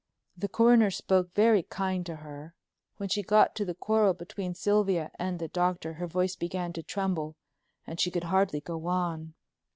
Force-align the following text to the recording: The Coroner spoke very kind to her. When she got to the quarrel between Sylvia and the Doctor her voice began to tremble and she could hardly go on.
The 0.35 0.47
Coroner 0.47 0.89
spoke 0.89 1.31
very 1.35 1.61
kind 1.61 2.03
to 2.07 2.15
her. 2.15 2.55
When 2.97 3.07
she 3.07 3.21
got 3.21 3.53
to 3.53 3.63
the 3.65 3.75
quarrel 3.75 4.15
between 4.15 4.55
Sylvia 4.55 5.11
and 5.19 5.37
the 5.37 5.47
Doctor 5.47 5.93
her 5.93 6.07
voice 6.07 6.35
began 6.35 6.73
to 6.73 6.81
tremble 6.81 7.35
and 7.85 7.99
she 7.99 8.09
could 8.09 8.23
hardly 8.23 8.61
go 8.61 8.87
on. 8.87 9.35